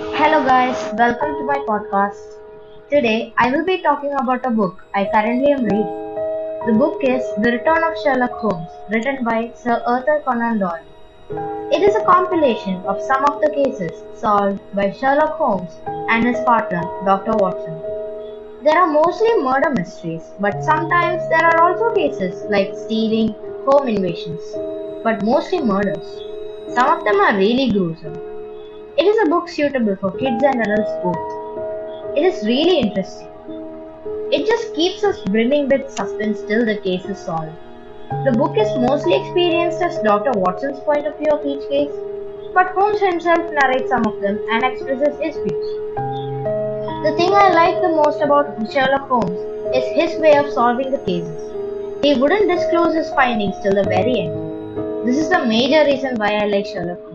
Hello, 0.00 0.44
guys, 0.46 0.78
welcome 0.96 1.32
to 1.38 1.44
my 1.44 1.56
podcast. 1.68 2.36
Today, 2.88 3.34
I 3.36 3.50
will 3.50 3.64
be 3.64 3.82
talking 3.82 4.12
about 4.20 4.46
a 4.46 4.50
book 4.50 4.80
I 4.94 5.08
currently 5.12 5.50
am 5.50 5.64
reading. 5.64 6.14
The 6.66 6.76
book 6.78 7.02
is 7.02 7.24
The 7.42 7.50
Return 7.50 7.82
of 7.82 7.98
Sherlock 8.04 8.30
Holmes, 8.38 8.70
written 8.90 9.24
by 9.24 9.50
Sir 9.56 9.82
Arthur 9.84 10.22
Conan 10.24 10.60
Doyle. 10.60 10.86
It 11.72 11.82
is 11.82 11.96
a 11.96 12.04
compilation 12.04 12.76
of 12.86 13.02
some 13.02 13.24
of 13.24 13.40
the 13.40 13.50
cases 13.50 13.90
solved 14.14 14.60
by 14.72 14.92
Sherlock 14.92 15.36
Holmes 15.36 15.74
and 16.10 16.24
his 16.24 16.38
partner, 16.44 16.82
Dr. 17.04 17.32
Watson. 17.34 17.82
There 18.62 18.78
are 18.80 18.86
mostly 18.86 19.42
murder 19.42 19.70
mysteries, 19.70 20.22
but 20.38 20.62
sometimes 20.62 21.28
there 21.28 21.44
are 21.44 21.60
also 21.60 21.92
cases 21.92 22.44
like 22.48 22.72
stealing, 22.86 23.34
home 23.66 23.88
invasions, 23.88 24.42
but 25.02 25.24
mostly 25.24 25.58
murders. 25.60 26.06
Some 26.68 26.88
of 26.88 27.04
them 27.04 27.20
are 27.20 27.36
really 27.36 27.72
gruesome. 27.72 28.37
It 28.98 29.06
is 29.06 29.18
a 29.24 29.30
book 29.30 29.48
suitable 29.48 29.94
for 29.94 30.10
kids 30.10 30.42
and 30.42 30.60
adults 30.60 30.90
both. 31.04 32.16
It 32.18 32.24
is 32.24 32.44
really 32.44 32.80
interesting. 32.80 33.28
It 34.32 34.44
just 34.44 34.74
keeps 34.74 35.04
us 35.04 35.20
brimming 35.26 35.68
with 35.68 35.88
suspense 35.88 36.42
till 36.48 36.66
the 36.66 36.78
case 36.78 37.04
is 37.04 37.16
solved. 37.16 37.54
The 38.26 38.34
book 38.36 38.58
is 38.58 38.66
mostly 38.76 39.14
experienced 39.14 39.80
as 39.82 40.02
Dr. 40.02 40.32
Watson's 40.34 40.80
point 40.80 41.06
of 41.06 41.16
view 41.16 41.30
of 41.30 41.46
each 41.46 41.62
case, 41.70 41.94
but 42.52 42.74
Holmes 42.74 42.98
himself 42.98 43.38
narrates 43.62 43.88
some 43.88 44.04
of 44.04 44.20
them 44.20 44.36
and 44.50 44.64
expresses 44.64 45.14
his 45.22 45.36
views. 45.46 45.68
The 47.06 47.14
thing 47.16 47.32
I 47.32 47.54
like 47.54 47.80
the 47.80 47.94
most 48.02 48.20
about 48.20 48.50
Sherlock 48.72 49.06
Holmes 49.06 49.38
is 49.76 49.86
his 49.94 50.18
way 50.18 50.34
of 50.34 50.50
solving 50.50 50.90
the 50.90 50.98
cases. 51.06 51.38
He 52.02 52.18
wouldn't 52.18 52.50
disclose 52.50 52.96
his 52.96 53.10
findings 53.10 53.54
till 53.62 53.78
the 53.78 53.84
very 53.84 54.26
end. 54.26 55.06
This 55.06 55.18
is 55.18 55.30
the 55.30 55.46
major 55.46 55.84
reason 55.84 56.16
why 56.16 56.34
I 56.34 56.46
like 56.46 56.66
Sherlock 56.66 56.98
Holmes. 56.98 57.07